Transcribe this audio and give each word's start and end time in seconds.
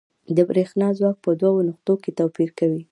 د 0.35 0.37
برېښنا 0.49 0.87
ځواک 0.97 1.17
په 1.25 1.31
دوو 1.41 1.65
نقطو 1.69 1.93
کې 2.03 2.11
توپیر 2.19 2.49
کوي. 2.59 2.79